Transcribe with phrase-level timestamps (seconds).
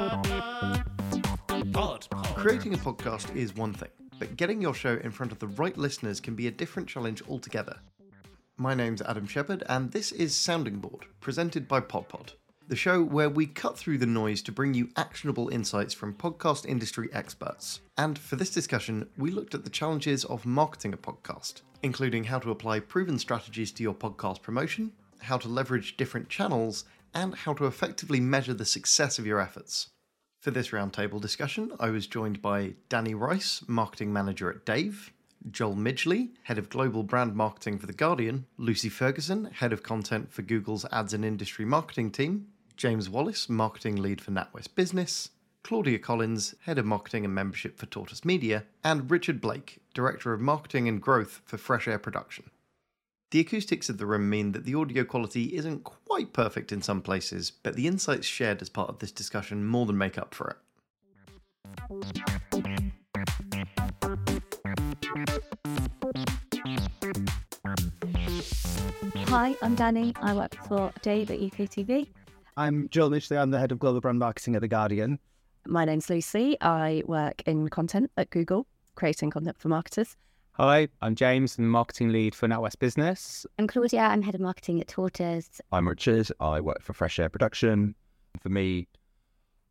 [0.00, 2.06] Pod.
[2.34, 5.76] Creating a podcast is one thing, but getting your show in front of the right
[5.76, 7.78] listeners can be a different challenge altogether.
[8.56, 12.32] My name's Adam Shepherd, and this is Sounding Board, presented by PodPod,
[12.66, 16.64] the show where we cut through the noise to bring you actionable insights from podcast
[16.64, 17.80] industry experts.
[17.98, 22.38] And for this discussion, we looked at the challenges of marketing a podcast, including how
[22.38, 27.52] to apply proven strategies to your podcast promotion, how to leverage different channels, and how
[27.54, 29.88] to effectively measure the success of your efforts.
[30.40, 35.12] For this roundtable discussion, I was joined by Danny Rice, marketing manager at Dave,
[35.50, 40.32] Joel Midgley, head of global brand marketing for The Guardian, Lucy Ferguson, head of content
[40.32, 45.30] for Google's ads and industry marketing team, James Wallis, marketing lead for NatWest Business,
[45.62, 50.40] Claudia Collins, head of marketing and membership for Tortoise Media, and Richard Blake, director of
[50.40, 52.49] marketing and growth for Fresh Air Production.
[53.30, 57.00] The acoustics of the room mean that the audio quality isn't quite perfect in some
[57.00, 60.48] places, but the insights shared as part of this discussion more than make up for
[60.48, 60.56] it.
[69.28, 70.12] Hi, I'm Danny.
[70.20, 72.08] I work for Dave at UKTV.
[72.56, 73.40] I'm Joel Midgley.
[73.40, 75.20] I'm the head of global brand marketing at The Guardian.
[75.68, 76.56] My name's Lucy.
[76.60, 78.66] I work in content at Google,
[78.96, 80.16] creating content for marketers.
[80.54, 83.46] Hi, I'm James, I'm the marketing lead for NatWest Business.
[83.58, 84.00] I'm Claudia.
[84.00, 85.60] I'm head of marketing at Tortoise.
[85.72, 86.30] I'm Richard.
[86.38, 87.94] I work for Fresh Air Production.
[88.42, 88.88] For me,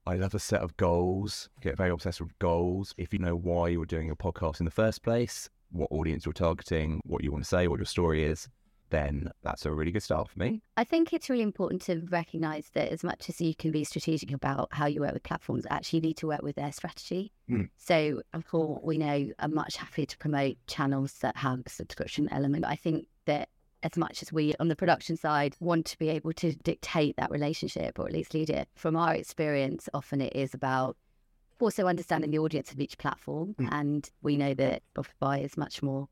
[0.08, 1.50] I love a set of goals.
[1.62, 2.96] Get very obsessed with goals.
[2.98, 6.34] If you know why you're doing your podcast in the first place, what audience you're
[6.34, 8.48] targeting, what you want to say, what your story is,
[8.90, 10.62] then that's a really good start for me.
[10.78, 14.32] I think it's really important to recognise that as much as you can be strategic
[14.32, 17.32] about how you work with platforms, actually you need to work with their strategy.
[17.50, 17.70] Mm.
[17.78, 22.30] So, of course, we know I'm much happier to promote channels that have a subscription
[22.32, 22.66] element.
[22.66, 23.50] I think that
[23.84, 27.32] as much as we on the production side want to be able to dictate that
[27.32, 30.98] relationship or at least lead it, from our experience, often it is about
[31.60, 33.56] also understanding the audience of each platform.
[33.60, 33.70] Mm.
[33.72, 36.08] And we know that Spotify is much more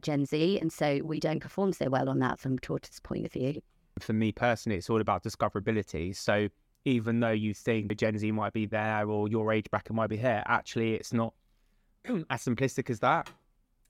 [0.00, 3.32] Gen Z, and so we don't perform so well on that from Tortoise's point of
[3.32, 3.60] view.
[4.00, 6.16] For me personally, it's all about discoverability.
[6.16, 6.48] So
[6.84, 10.16] even though you think Gen Z might be there or your age bracket might be
[10.16, 11.34] here, actually it's not
[12.30, 13.30] as simplistic as that.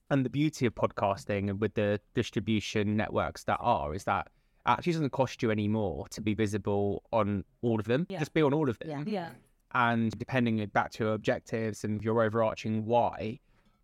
[0.09, 4.69] And the beauty of podcasting and with the distribution networks that are is that it
[4.69, 8.05] actually doesn't cost you any more to be visible on all of them.
[8.09, 8.19] Yeah.
[8.19, 9.05] Just be on all of them.
[9.07, 9.13] Yeah.
[9.23, 9.29] Yeah.
[9.73, 13.39] and depending back to your objectives and your overarching why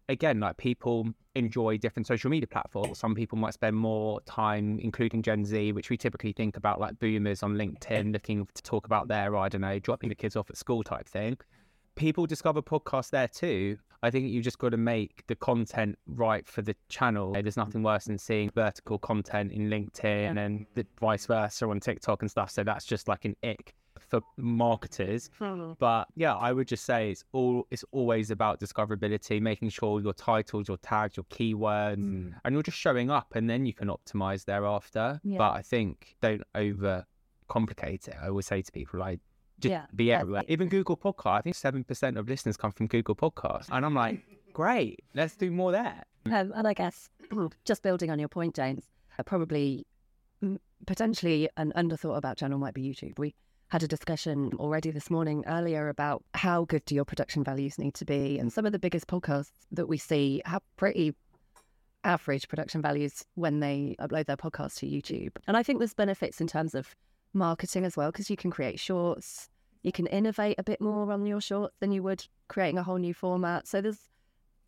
[0.08, 1.08] again like people
[1.40, 3.00] enjoy different social media platforms.
[3.00, 7.00] Some people might spend more time including gen z which we typically think about like
[7.00, 10.50] boomers on linkedin looking to talk about their i don't know dropping the kids off
[10.50, 11.38] at school type thing.
[11.96, 13.78] People discover podcasts there too.
[14.02, 17.34] I think you just got to make the content right for the channel.
[17.34, 21.80] There's nothing worse than seeing vertical content in linkedin and then the vice versa on
[21.82, 22.52] tiktok and stuff.
[22.52, 23.76] So that's just like an ick
[24.10, 25.30] for marketers
[25.80, 30.14] but yeah, I would just say it's all it's always about discoverability, making sure your
[30.14, 34.46] titles, your tags, your keywords, and you're just showing up, and then you can optimize
[34.46, 35.20] thereafter.
[35.24, 35.38] Yeah.
[35.38, 37.06] But I think don't over
[37.48, 38.16] complicate it.
[38.22, 39.20] I always say to people like
[39.60, 40.44] just Yeah, be everywhere.
[40.48, 43.96] Even Google Podcast, I think seven percent of listeners come from Google Podcast, and I'm
[43.96, 44.22] like,
[44.54, 46.04] great, let's do more there.
[46.26, 47.10] Um, and I guess
[47.66, 48.86] just building on your point, James,
[49.18, 49.86] uh, probably
[50.44, 53.18] mm, potentially an underthought about channel might be YouTube.
[53.18, 53.36] We
[53.70, 57.94] had a discussion already this morning earlier about how good do your production values need
[57.94, 61.16] to be, and some of the biggest podcasts that we see have pretty
[62.04, 65.32] average production values when they upload their podcast to YouTube.
[65.48, 66.96] And I think there's benefits in terms of
[67.34, 69.50] marketing as well because you can create shorts,
[69.84, 72.98] you can innovate a bit more on your shorts than you would creating a whole
[72.98, 73.68] new format.
[73.68, 74.10] So there's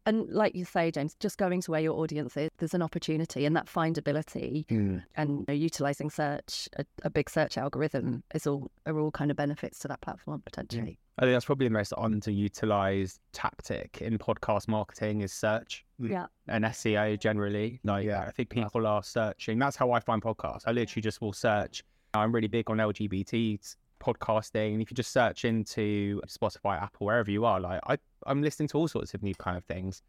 [0.06, 3.45] and like you say, James, just going to where your audience is, there's an opportunity,
[3.45, 4.97] and that findability hmm.
[5.16, 9.31] and you know, utilizing search, a, a big search algorithm, is all are all kind
[9.31, 10.97] of benefits to that platform potentially.
[11.17, 15.85] I think that's probably the most underutilized tactic in podcast marketing is search.
[16.00, 16.25] Yeah.
[16.47, 17.79] and SEO generally.
[17.83, 19.59] Like, yeah, I think people are searching.
[19.59, 20.63] That's how I find podcasts.
[20.66, 21.83] I literally just will search.
[22.16, 27.31] I'm really big on LGBT podcasting, and if you just search into Spotify, Apple, wherever
[27.31, 30.01] you are, like I, I'm listening to all sorts of new kind of things.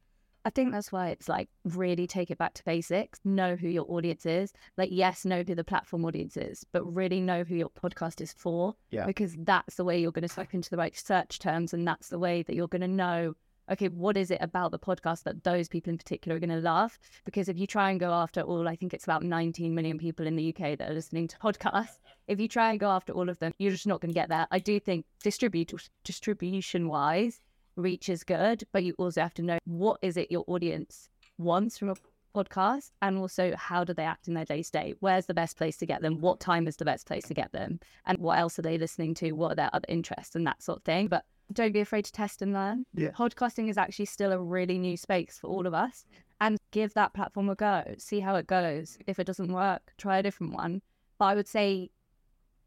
[0.45, 3.21] I think that's why it's like really take it back to basics.
[3.25, 4.53] Know who your audience is.
[4.77, 8.33] Like, yes, know who the platform audience is, but really know who your podcast is
[8.33, 8.75] for.
[8.91, 9.07] Yeah.
[9.07, 12.09] Because that's the way you're going to type into the right search terms, and that's
[12.09, 13.35] the way that you're going to know.
[13.71, 16.57] Okay, what is it about the podcast that those people in particular are going to
[16.57, 16.99] love?
[17.25, 20.27] Because if you try and go after all, I think it's about 19 million people
[20.27, 22.01] in the UK that are listening to podcasts.
[22.33, 24.31] If you try and go after all of them, you're just not going to get
[24.31, 24.47] there.
[24.51, 25.71] I do think distribute
[26.03, 27.41] distribution wise,
[27.77, 31.77] reach is good, but you also have to know what is it your audience wants
[31.77, 31.97] from a
[32.35, 34.95] podcast, and also how do they act in their day to day?
[35.01, 36.23] Where's the best place to get them?
[36.23, 37.81] What time is the best place to get them?
[38.07, 39.33] And what else are they listening to?
[39.33, 41.09] What are their other interests and that sort of thing?
[41.09, 42.87] But don't be afraid to test and learn.
[42.95, 43.11] Yeah.
[43.11, 46.07] Podcasting is actually still a really new space for all of us.
[46.41, 47.85] And give that platform a go.
[47.99, 48.97] See how it goes.
[49.07, 50.81] If it doesn't work, try a different one.
[51.19, 51.91] But I would say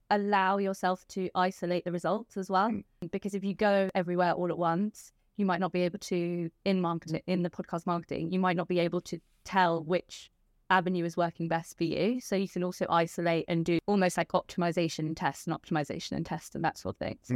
[0.10, 2.70] allow yourself to isolate the results as well.
[2.70, 2.84] Mm.
[3.12, 6.82] Because if you go everywhere all at once, you might not be able to in
[6.82, 7.34] marketing mm.
[7.34, 10.32] in the podcast marketing, you might not be able to tell which
[10.70, 12.20] avenue is working best for you.
[12.22, 16.26] So you can also isolate and do almost like optimization and test and optimization and
[16.26, 17.20] test and that sort of thing.
[17.22, 17.36] So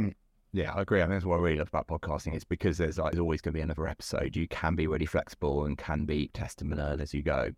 [0.52, 1.00] Yeah, I agree.
[1.00, 3.40] I think that's what I really love about podcasting is because there's, like, there's always
[3.40, 4.34] going to be another episode.
[4.34, 7.50] You can be really flexible and can be test and learn as you go.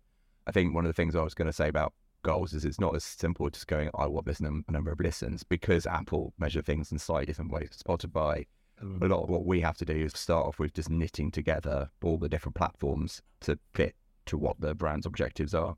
[0.45, 2.79] I think one of the things I was going to say about goals is it's
[2.79, 6.33] not as simple as just going, I want this num- number of listens because Apple
[6.37, 7.69] measure things in slightly different ways.
[7.85, 8.47] Spotify,
[8.81, 9.09] a mm.
[9.09, 12.17] lot of what we have to do is start off with just knitting together all
[12.17, 15.75] the different platforms to fit to what the brand's objectives are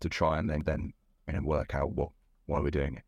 [0.00, 0.92] to try and then, then
[1.28, 2.10] you know, work out what
[2.46, 3.02] why we're doing it.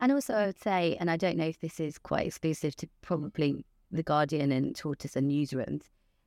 [0.00, 2.88] And also, I would say, and I don't know if this is quite exclusive to
[3.02, 5.82] probably The Guardian and Tortoise and newsrooms,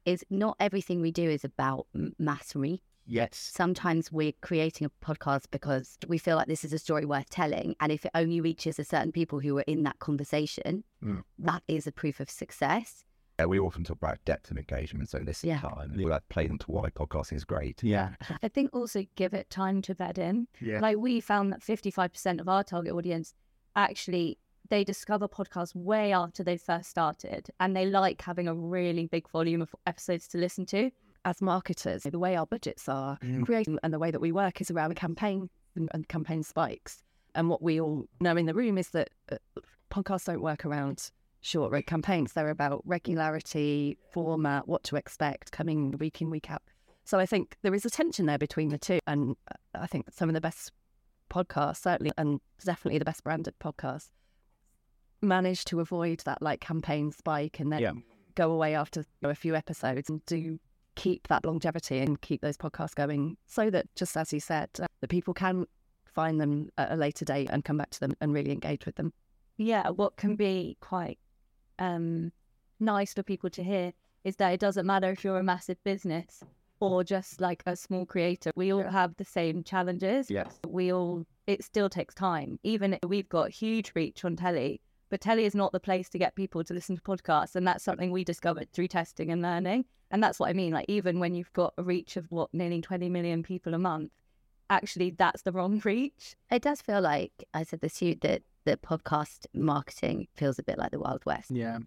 [0.06, 2.82] is not everything we do is about m- mass reach.
[3.06, 3.38] Yes.
[3.38, 7.76] Sometimes we're creating a podcast because we feel like this is a story worth telling.
[7.80, 11.24] And if it only reaches a certain people who are in that conversation, Mm.
[11.40, 13.04] that is a proof of success.
[13.40, 15.60] Yeah, we often talk about depth of engagement, so this Yeah.
[15.60, 15.92] time.
[15.92, 17.84] And that plays into why podcasting is great.
[17.84, 18.16] Yeah.
[18.42, 20.48] I think also give it time to bed in.
[20.62, 20.80] Yeah.
[20.80, 23.34] Like we found that 55% of our target audience
[23.76, 24.38] actually
[24.70, 29.28] they discover podcasts way after they first started and they like having a really big
[29.30, 30.90] volume of episodes to listen to.
[31.26, 34.70] As marketers, the way our budgets are created and the way that we work is
[34.70, 37.02] around campaign and, and campaign spikes.
[37.36, 39.38] And what we all know in the room is that uh,
[39.90, 41.12] podcasts don't work around
[41.42, 42.34] short rate campaigns.
[42.34, 46.62] They're about regularity, format, what to expect, coming week in, week out.
[47.06, 49.00] So I think there is a tension there between the two.
[49.08, 50.72] And uh, I think some of the best
[51.30, 54.10] podcasts, certainly, and definitely the best branded podcasts,
[55.22, 57.94] manage to avoid that like campaign spike and then Yeah.
[58.36, 60.60] go away after you know, a few episodes and do
[60.96, 64.86] keep that longevity and keep those podcasts going so that just as you said uh,
[65.02, 65.66] that people can
[66.06, 68.96] find them at a later date and come back to them and really engage with
[68.96, 69.12] them
[69.58, 71.20] Yeah, what can be quite
[71.80, 72.32] um,
[72.80, 73.94] nice for people to hear
[74.24, 76.44] is that it doesn't matter if you're a massive business
[76.80, 78.52] or just like a small creator.
[78.56, 80.30] We all have the same challenges.
[80.30, 80.60] Yes.
[80.68, 84.80] we all it still takes time even if we've got huge reach on telly
[85.14, 87.84] but telly is not the place to get people to listen to podcasts and that's
[87.84, 91.36] something we discovered through testing and learning and that's what i mean like even when
[91.36, 94.12] you've got a reach of what nearly 20 million people a month
[94.72, 98.42] actually that's the wrong reach It does feel like, I said this to you, that,
[98.66, 101.52] that podcast marketing feels a bit like the Wild West.
[101.52, 101.78] Yeah.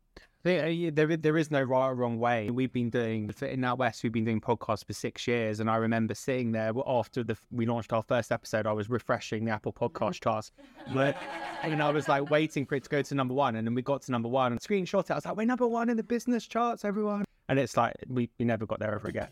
[0.47, 2.51] Uh, There, there is no right or wrong way.
[2.51, 4.05] We've been doing in NatWest.
[4.05, 7.67] We've been doing podcasts for six years, and I remember sitting there after the we
[7.67, 8.65] launched our first episode.
[8.65, 10.53] I was refreshing the Apple Podcast charts,
[10.95, 11.17] but,
[11.63, 13.83] and I was like waiting for it to go to number one, and then we
[13.83, 15.11] got to number one and screenshot it.
[15.11, 18.29] I was like, "We're number one in the business charts, everyone!" And it's like we,
[18.39, 19.29] we never got there ever again.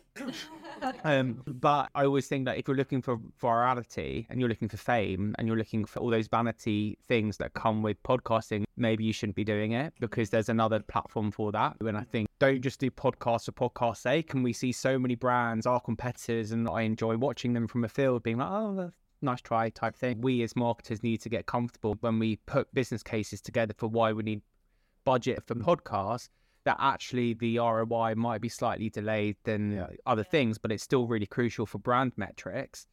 [1.05, 4.77] Um, but I always think that if you're looking for virality and you're looking for
[4.77, 9.13] fame and you're looking for all those vanity things that come with podcasting, maybe you
[9.13, 11.77] shouldn't be doing it because there's another platform for that.
[11.81, 14.35] And I think don't just do podcasts for podcast's sake.
[14.35, 17.89] And we see so many brands, our competitors, and I enjoy watching them from a
[17.89, 20.21] field being like, oh, nice try type thing.
[20.21, 24.13] We as marketers need to get comfortable when we put business cases together for why
[24.13, 24.43] we need
[25.05, 26.29] budget for podcasts
[26.65, 31.27] that actually the ROI might be slightly delayed than other things, but it's still really
[31.27, 32.87] crucial for brand metrics.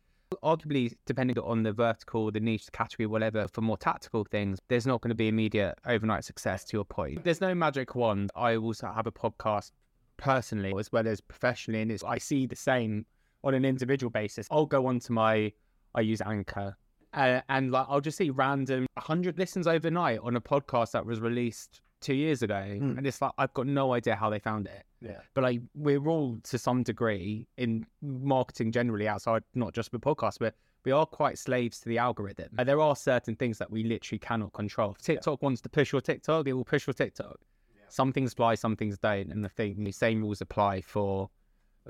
[0.43, 4.87] Arguably, depending on the vertical, the niche, the category, whatever, for more tactical things, there's
[4.87, 7.23] not going to be immediate overnight success to your point.
[7.23, 8.31] There's no magic wand.
[8.35, 9.71] I also have a podcast
[10.17, 13.05] personally as well as professionally, and it's, I see the same
[13.43, 14.47] on an individual basis.
[14.51, 15.51] I'll go onto my,
[15.95, 16.77] I use Anchor,
[17.13, 21.19] uh, and like I'll just see random 100 listens overnight on a podcast that was
[21.19, 22.97] released two years ago, hmm.
[22.97, 24.83] and it's like I've got no idea how they found it.
[25.01, 25.19] Yeah.
[25.33, 30.37] But like we're all to some degree in marketing generally outside, not just with podcasts,
[30.39, 32.49] but we are quite slaves to the algorithm.
[32.57, 34.91] And there are certain things that we literally cannot control.
[34.91, 37.39] If TikTok wants to push your TikTok, it will push your TikTok.
[37.89, 41.29] Some things apply, some things don't, and I think the same rules apply for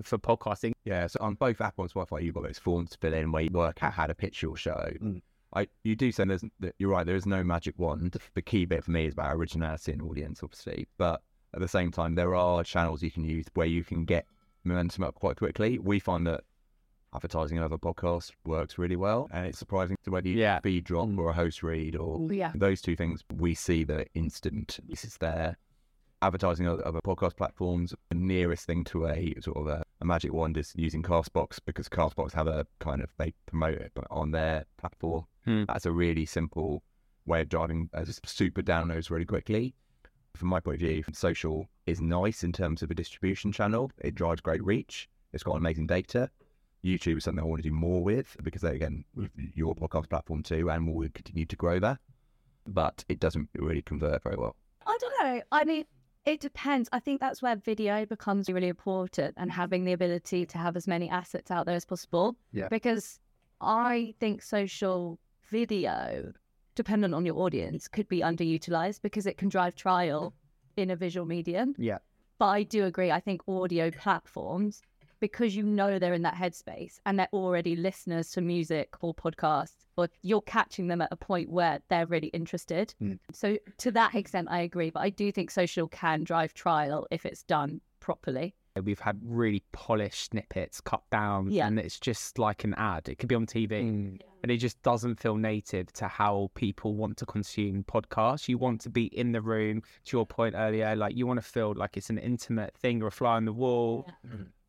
[0.04, 0.72] for podcasting.
[0.84, 3.44] Yeah, so on both Apple and Spotify, you've got those forms to fill in where
[3.44, 4.92] you work out how to pitch your show.
[5.00, 5.18] Hmm.
[5.54, 8.16] I, you do say there's, that you're right, there is no magic wand.
[8.36, 10.88] The key bit for me is about originality and audience, obviously.
[10.98, 11.22] But
[11.54, 14.26] at the same time, there are channels you can use where you can get
[14.64, 15.78] momentum up quite quickly.
[15.80, 16.42] We find that
[17.14, 19.28] advertising another podcast works really well.
[19.34, 20.60] And it's surprising to whether you Yeah.
[20.62, 24.80] feed drop or a host read or yeah those two things, we see the instant
[24.88, 25.58] this is there.
[26.22, 27.94] advertising on other podcast platforms.
[28.10, 31.88] The nearest thing to a sort of a, a magic wand is using Castbox because
[31.88, 35.26] Castbox have a kind of they promote it but on their platform.
[35.46, 35.64] Hmm.
[35.68, 36.84] That's a really simple
[37.26, 39.76] way of driving uh, just super downloads really quickly.
[40.36, 43.92] From my point of view, social is nice in terms of a distribution channel.
[44.00, 45.08] It drives great reach.
[45.34, 46.30] It's got amazing data.
[46.84, 50.42] YouTube is something I want to do more with because again, with your podcast platform
[50.42, 52.00] too, and we'll continue to grow that.
[52.66, 54.56] But it doesn't really convert very well.
[54.88, 55.42] I don't know.
[55.52, 55.86] I mean,
[56.26, 56.88] it depends.
[56.92, 59.60] I think that's where video becomes really important and mm-hmm.
[59.60, 62.36] having the ability to have as many assets out there as possible.
[62.54, 62.68] Yeah.
[62.70, 63.20] Because
[63.60, 66.32] I think social video,
[66.76, 70.34] dependent on your audience, could be underutilized because it can drive trial
[70.78, 71.76] in a visual medium.
[71.78, 71.98] Yeah.
[72.38, 73.12] But I do agree.
[73.12, 74.82] I think audio platforms,
[75.20, 79.81] because you know they're in that headspace and they're already listeners to music or podcasts,
[80.02, 82.94] or you're catching them at a point where they're really interested.
[83.02, 83.20] Mm.
[83.34, 84.90] So to that extent, I agree.
[84.90, 88.56] But I do think social can drive trial if it's done properly.
[88.82, 91.68] We've had really polished snippets cut down, Yeah.
[91.68, 93.10] and it's just like an ad.
[93.10, 97.18] It could be on TV, and it just doesn't feel native to how people want
[97.18, 98.48] to consume podcasts.
[98.48, 99.82] You want to be in the room.
[100.06, 103.00] To your point earlier, like you want to feel like it's an intimate thing.
[103.00, 104.08] You're a fly on the wall.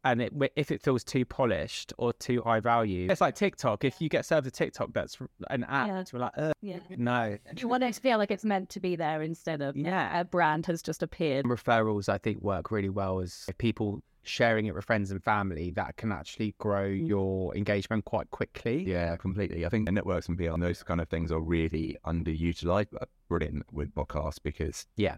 [0.05, 3.85] And it, if it feels too polished or too high value, it's like TikTok.
[3.85, 5.17] If you get served a TikTok that's
[5.49, 6.05] an ad, Yeah.
[6.13, 6.79] we're like, uh, Yeah.
[6.97, 7.39] no.
[7.57, 10.19] You want it to feel like it's meant to be there instead of Yeah.
[10.21, 11.45] a brand has just appeared.
[11.45, 15.97] referrals I think work really well as people sharing it with friends and family that
[15.97, 18.83] can actually grow your engagement quite quickly.
[18.85, 19.65] Yeah, completely.
[19.67, 23.09] I think the networks and PR and those kind of things are really underutilized, but
[23.29, 25.17] brilliant with podcasts because Yeah.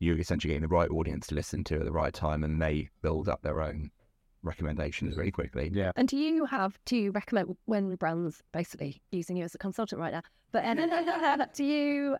[0.00, 2.90] you're essentially getting the right audience to listen to at the right time, and they
[3.02, 3.90] build up their own
[4.44, 5.70] recommendations really quickly.
[5.72, 5.92] Yeah.
[5.96, 10.00] And do you have, do you recommend when brands basically using you as a consultant
[10.00, 10.22] right now,
[10.52, 12.16] but um, do you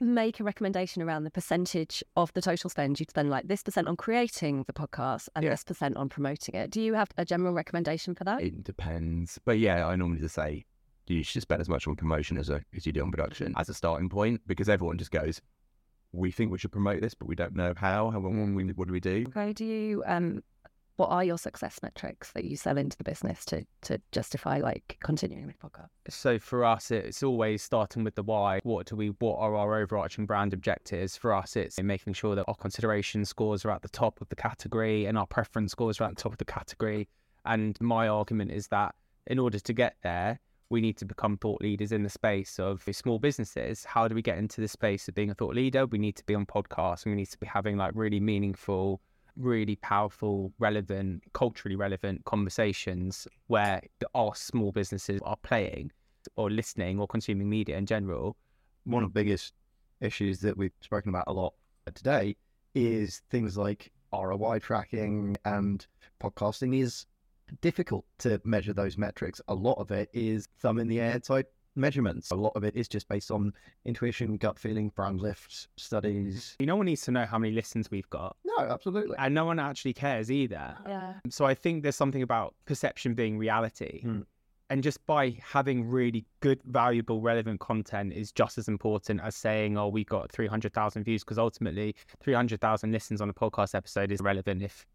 [0.00, 3.86] make a recommendation around the percentage of the total spend you spend like this percent
[3.86, 5.50] on creating the podcast and Yeah.
[5.50, 6.70] this percent on promoting it?
[6.70, 8.42] Do you have a general recommendation for that?
[8.42, 10.64] It depends, but yeah, I normally just say
[11.06, 13.68] you should spend as much on promotion as, a, as you do on production as
[13.68, 15.40] a starting point because everyone just goes,
[16.12, 18.10] we think we should promote this, but we don't know how.
[18.10, 19.26] How when we, what do we do?
[19.28, 20.42] Okay, do you um
[20.96, 24.96] what are your success metrics that you sell into the business to to justify like
[25.02, 25.88] continuing with podcast?
[26.08, 28.60] So for us, it's always starting with the why.
[28.62, 29.08] What do we?
[29.18, 31.16] What are our overarching brand objectives?
[31.16, 34.36] For us, it's making sure that our consideration scores are at the top of the
[34.36, 37.08] category and our preference scores are at the top of the category.
[37.44, 38.94] And my argument is that
[39.26, 40.38] in order to get there,
[40.70, 43.84] we need to become thought leaders in the space of small businesses.
[43.84, 45.86] How do we get into the space of being a thought leader?
[45.86, 47.04] We need to be on podcasts.
[47.04, 49.00] and We need to be having like really meaningful,
[49.36, 53.80] really powerful, relevant, culturally relevant conversations where
[54.14, 55.90] our small businesses are playing
[56.36, 58.36] or listening or consuming media in general.
[58.84, 59.54] one of the biggest
[60.00, 61.54] issues that we've spoken about a lot
[61.94, 62.36] today
[62.74, 65.86] is things like ROI tracking and
[66.22, 67.06] podcasting is
[67.60, 69.40] difficult to measure those metrics.
[69.48, 72.30] A lot of it is thumb in the air type measurements.
[72.30, 73.52] A lot of it is just based on
[73.84, 76.56] intuition, gut feeling, brand lift studies.
[76.58, 79.16] You No one needs to know how many listens we've got, No, absolutely.
[79.18, 80.76] and no one actually cares either.
[80.86, 81.14] Yeah.
[81.30, 84.02] So I think there's something about perception being reality.
[84.02, 84.20] Hmm.
[84.70, 89.76] And just by having really good, valuable, relevant content is just as important as saying,
[89.76, 94.62] oh, we got 300,000 views, because ultimately 300,000 listens on a podcast episode is relevant
[94.62, 94.86] if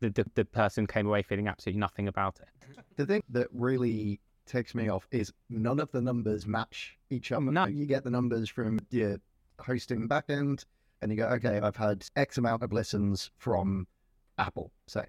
[0.00, 2.76] the, the, the person came away feeling absolutely nothing about it.
[2.96, 4.94] The thing that really takes me mm.
[4.94, 7.50] off is none of the numbers match each other.
[7.50, 7.66] No.
[7.66, 9.18] You get the numbers from your
[9.58, 10.64] hosting backend,
[11.02, 13.86] and you go, okay, I've had X amount of listens from
[14.38, 15.06] Apple, say.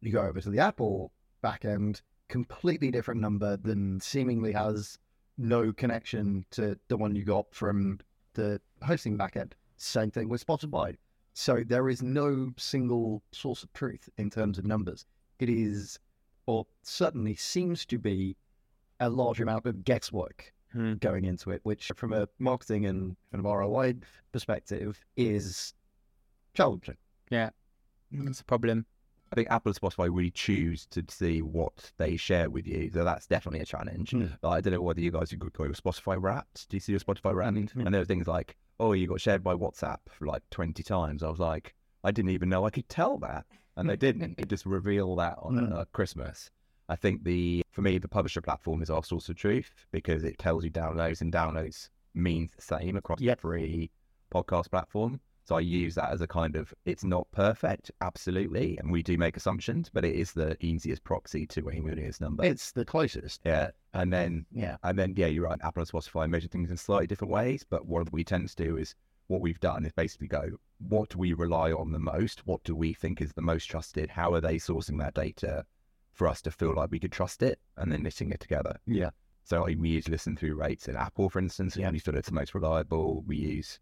[0.00, 1.12] You go over to the Apple
[1.42, 4.98] backend, completely different number than seemingly has
[5.36, 8.00] no connection to the one you got from
[8.34, 9.52] the hosting backend.
[9.76, 10.96] Same thing with Spotify.
[11.32, 15.04] So there is no single source of truth in terms of numbers.
[15.40, 15.98] It is,
[16.46, 18.36] or certainly seems to be,
[19.00, 20.94] a large amount of guesswork Hmm.
[20.94, 23.94] going into it, which from a marketing and kind of ROI
[24.32, 25.72] perspective is
[26.52, 26.96] challenging.
[27.30, 27.50] Yeah.
[28.10, 28.86] That's a problem.
[29.32, 32.90] I think Apple and Spotify really choose to see what they share with you.
[32.92, 34.10] So that's definitely a challenge.
[34.12, 34.36] Mm.
[34.42, 36.68] Like, I don't know whether you guys could go with Spotify Wrapped.
[36.68, 37.56] Do you see your Spotify Wrapped?
[37.76, 37.86] Mm.
[37.86, 41.22] And there were things like, oh, you got shared by WhatsApp for like 20 times.
[41.22, 41.74] I was like,
[42.04, 43.46] I didn't even know I could tell that.
[43.76, 44.36] And they didn't.
[44.38, 45.72] They just reveal that on Mm.
[45.72, 46.50] uh, Christmas.
[46.88, 50.38] I think the, for me, the publisher platform is our source of truth because it
[50.38, 53.90] tells you downloads and downloads means the same across every
[54.32, 55.20] podcast platform.
[55.46, 58.78] So I use that as a kind of, it's not perfect, absolutely.
[58.78, 62.44] And we do make assumptions, but it is the easiest proxy to a Moonius number.
[62.44, 63.42] It's the closest.
[63.44, 63.70] yeah.
[63.92, 64.76] And then, Yeah.
[64.82, 65.58] and then, yeah, you're right.
[65.62, 67.64] Apple and Spotify measure things in slightly different ways.
[67.68, 68.94] But what we tend to do is
[69.26, 70.48] what we've done is basically go,
[70.88, 72.46] what do we rely on the most?
[72.46, 74.08] What do we think is the most trusted?
[74.10, 75.66] How are they sourcing that data
[76.14, 78.76] for us to feel like we could trust it and then knitting it together?
[78.86, 79.10] Yeah.
[79.44, 82.28] So like, we use listen through rates in Apple, for instance, and we feel it's
[82.28, 83.22] the most reliable.
[83.26, 83.78] We use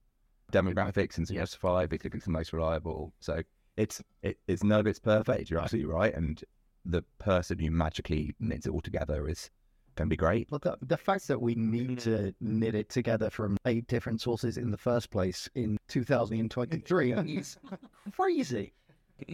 [0.52, 3.12] demographics and Spotify because it's the most reliable.
[3.20, 3.42] So
[3.76, 5.50] it's it, it's none of it's perfect.
[5.50, 6.42] You're absolutely right, and
[6.84, 9.50] the person who magically knits it all together is
[9.94, 10.48] can be great.
[10.50, 12.02] But the, the fact that we need mm.
[12.04, 17.58] to knit it together from eight different sources in the first place in 2023 is
[18.16, 18.72] crazy.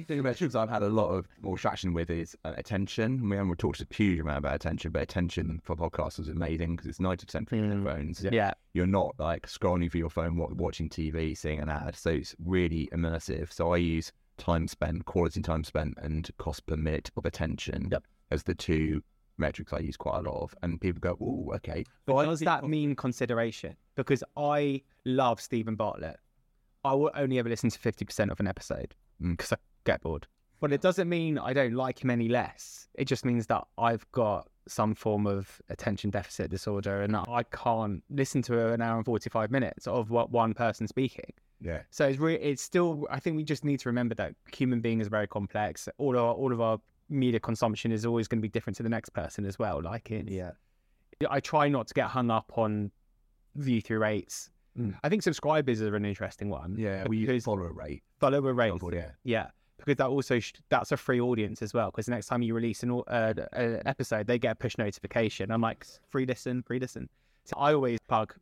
[0.06, 3.26] The metrics I've had a lot of more traction with is uh, attention.
[3.28, 6.88] We haven't talked a huge amount about attention, but attention for podcasts is amazing because
[6.88, 8.22] it's 90% for your phones.
[8.30, 8.52] Yeah.
[8.74, 11.96] You're not like scrolling through your phone, watching TV, seeing an ad.
[11.96, 13.50] So it's really immersive.
[13.52, 18.04] So I use time spent, quality time spent, and cost per minute of attention Yep.
[18.30, 19.02] as the two
[19.38, 20.54] metrics I use quite a lot of.
[20.62, 21.84] And people go, oh, okay.
[22.04, 23.74] But does that mean consideration?
[23.94, 26.18] Because I love Steven Bartlett.
[26.84, 29.36] I will only ever listen to 50% of an episode Mm.
[29.36, 29.56] because I
[29.88, 30.26] get bored.
[30.60, 32.88] But it doesn't mean I don't like him any less.
[32.94, 38.02] It just means that I've got some form of attention deficit disorder and I can't
[38.10, 41.32] listen to an hour and 45 minutes of what one person speaking.
[41.60, 41.82] Yeah.
[41.90, 45.00] So it's really, it's still, I think we just need to remember that human being
[45.00, 45.88] is very complex.
[45.98, 46.78] All of our, all of our
[47.08, 49.80] media consumption is always going to be different to the next person as well.
[49.82, 50.50] Like it's, Yeah.
[51.30, 52.90] I try not to get hung up on
[53.56, 54.50] view through rates.
[54.78, 54.94] Mm.
[55.02, 56.76] I think subscribers are an interesting one.
[56.78, 57.04] Yeah.
[57.08, 58.02] We use follower rate.
[58.20, 59.10] follower example, yeah.
[59.24, 59.46] Yeah,
[59.78, 61.90] because that also sh- that's a free audience as well.
[61.90, 65.50] Because next time you release an, uh, an episode, they get a push notification.
[65.50, 67.08] I'm like free listen, free listen.
[67.44, 68.34] So I always plug,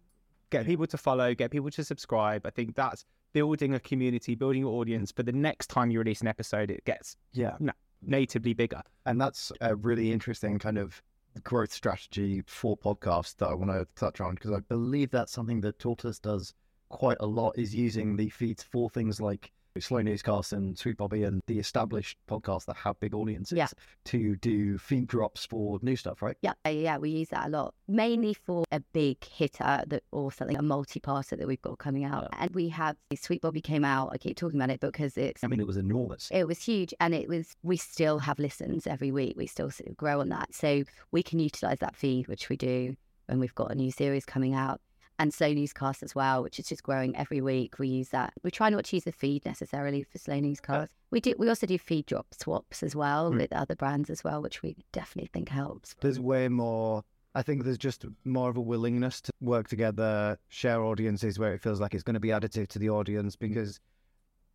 [0.50, 2.44] get people to follow, get people to subscribe.
[2.46, 5.12] I think that's building a community, building your audience.
[5.12, 7.56] But the next time you release an episode, it gets Yeah.
[8.02, 8.82] natively bigger.
[9.04, 11.02] And that's a really interesting kind of
[11.42, 15.60] growth strategy for podcasts that I want to touch on because I believe that's something
[15.60, 16.54] that Tortoise does
[16.88, 19.52] quite a lot is using the feeds for things like
[19.82, 23.68] Slow Newscast and Sweet Bobby and the established podcasts that have big audiences Yeah.
[24.06, 26.36] to do feed drops for new stuff, right?
[26.42, 30.56] Yeah, yeah, we use that a lot, mainly for a big hitter that or something
[30.56, 32.28] a multi-parter that we've got coming out.
[32.38, 34.10] And we have Sweet Bobby came out.
[34.12, 36.28] I keep talking about it because it's I mean, it was enormous.
[36.32, 39.34] it was huge, and it was we still have listens every week.
[39.36, 42.56] We still sort of grow on that, so we can utilize that feed, which we
[42.56, 44.80] do when we've got a new series coming out.
[45.18, 47.78] And Slow Newscast as well, which is just growing every week.
[47.78, 48.34] We use that.
[48.42, 50.92] We try not to use the feed necessarily for Slow Newscast.
[51.10, 51.34] We do.
[51.38, 53.38] We also do feed drop swaps as well Mm.
[53.38, 55.94] with other brands as well, which we definitely think helps.
[56.00, 57.02] there's way more
[57.34, 61.60] I think there's just more of a willingness to work together, share audiences where it
[61.60, 63.78] feels like it's going to be additive to the audience because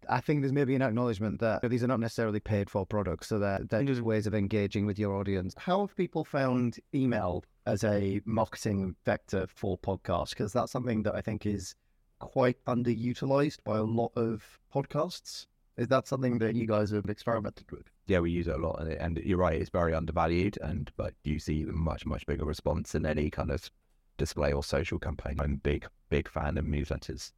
[0.10, 3.38] I think there's maybe an acknowledgement that these are not necessarily paid for products, so
[3.38, 5.54] they're, they're just ways of engaging with your audience.
[5.60, 10.30] How have people found email as a marketing vector for podcasts?
[10.30, 11.76] Because that's something that I think is
[12.20, 15.48] quite underutilized by a lot of podcasts.
[15.78, 17.92] Is that something that you guys have experimented with?
[18.12, 20.92] yeah, we use it a lot, and, it, and you're right, it's very undervalued, and
[20.98, 23.72] but you see a much much bigger response in any kind of
[24.18, 25.38] display or social campaign.
[25.40, 27.32] I'm a big big fan of newsletters.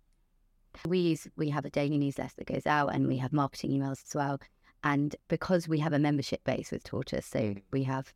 [0.88, 4.04] We use we have a daily newsletter that goes out, and we have marketing emails
[4.04, 4.40] as well.
[4.84, 8.12] And because we have a membership base with Tortoise, so we have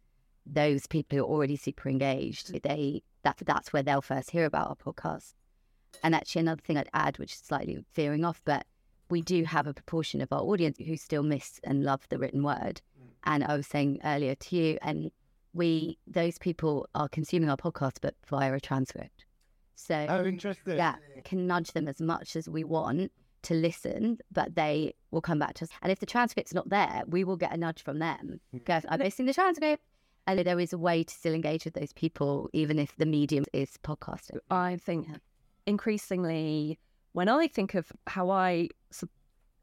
[0.51, 2.53] those people who are already super engaged.
[2.53, 2.61] Mm.
[2.63, 5.33] They that that's where they'll first hear about our podcast.
[6.03, 8.65] And actually, another thing I'd add, which is slightly veering off, but
[9.09, 12.43] we do have a proportion of our audience who still miss and love the written
[12.43, 12.81] word.
[12.99, 13.07] Mm.
[13.25, 15.11] And I was saying earlier to you, and
[15.53, 19.25] we those people are consuming our podcast, but via a transcript.
[19.75, 20.77] So Oh, interesting.
[20.77, 23.11] yeah, can nudge them as much as we want
[23.43, 25.69] to listen, but they will come back to us.
[25.81, 28.39] And if the transcript's not there, we will get a nudge from them.
[28.53, 28.65] Mm.
[28.65, 29.83] Go, I'm missing the transcript.
[30.27, 33.45] And there is a way to still engage with those people, even if the medium
[33.53, 34.39] is podcasting.
[34.51, 35.07] I think
[35.65, 36.77] increasingly,
[37.13, 38.67] when I think of how I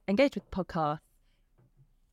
[0.08, 1.00] engage with podcasts,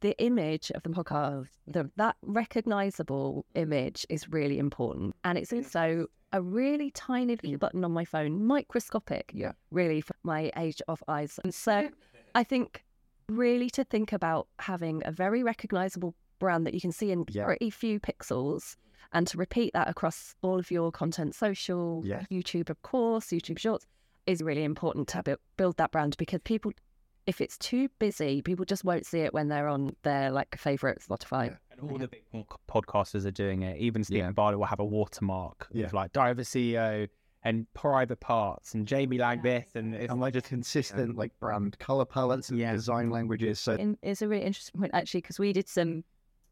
[0.01, 5.15] the image of the podcast, the, that recognizable image is really important.
[5.23, 9.51] And it's also a really tiny little button on my phone, microscopic, Yeah.
[9.69, 11.39] really, for my age of eyes.
[11.43, 11.89] And so
[12.35, 12.83] I think
[13.29, 17.45] really to think about having a very recognizable brand that you can see in Yeah.
[17.45, 18.75] pretty few pixels
[19.13, 22.23] and to repeat that across all of your content, social, Yeah.
[22.31, 23.85] YouTube, of course, YouTube Shorts,
[24.25, 26.71] is really important to bu- build that brand because people,
[27.27, 30.99] if it's too busy, people just won't see it when they're on their like favorite
[31.07, 31.57] Spotify.
[31.71, 32.23] And all the big
[32.67, 33.77] podcasters are doing it.
[33.77, 34.31] Even Steven Yeah.
[34.31, 35.85] Barlow will have a watermark Yeah.
[35.85, 37.07] of like Diary of a CEO
[37.43, 41.77] and Private Parts and Jamie Laing this and it's And like just consistent like brand
[41.79, 42.71] color palettes and Yeah.
[42.73, 43.59] design languages.
[43.59, 46.03] So in, it's a really interesting point actually because we did some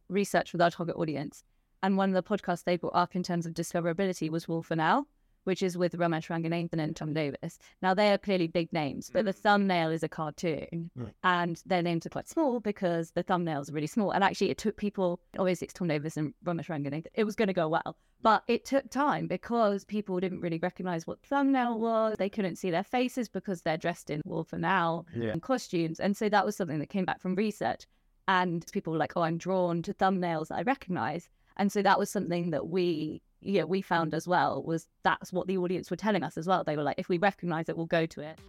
[0.10, 1.44] research with our target audience
[1.82, 4.82] and one of the podcasts they brought up in terms of discoverability was wolf and
[4.82, 5.08] owl
[5.44, 7.58] which is with Romesh Ranganathan and Tom Davis.
[7.82, 9.38] Now they are clearly big names, but the mm.
[9.38, 11.14] thumbnail is a cartoon, Right.
[11.24, 14.12] and their names are quite small because the thumbnails are really small.
[14.12, 15.20] And actually, it took people.
[15.38, 17.08] Obviously, it's Tom Davis and Romesh Ranganathan.
[17.14, 21.08] It was going to go well, but it took time because people didn't really recognize
[21.08, 22.16] what thumbnail was.
[22.18, 25.30] They couldn't see their faces because they're dressed in Wolf and Owl Yeah.
[25.30, 27.88] and costumes, and so that was something that came back from research.
[28.30, 31.98] And people were like, "Oh, I'm drawn to thumbnails that I recognize." And so that
[31.98, 35.98] was something that we, yeah, we found as well was that's what the audience were
[35.98, 36.64] telling us as well.
[36.64, 38.40] They were like, if we recognize it, we'll go to it.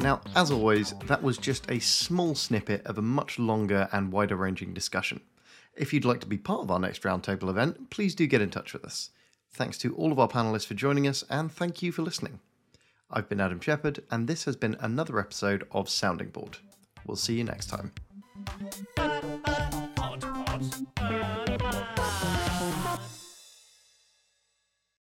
[0.00, 4.36] Now, as always, that was just a small snippet of a much longer and wider
[4.36, 5.20] ranging discussion.
[5.74, 8.50] If you'd like to be part of our next roundtable event, please do get in
[8.50, 9.10] touch with us.
[9.54, 12.40] Thanks to all of our panelists for joining us, and thank you for listening.
[13.10, 16.56] I've been Adam Shepherd, and this has been another episode of Sounding Board.
[17.06, 17.92] We'll see you next time.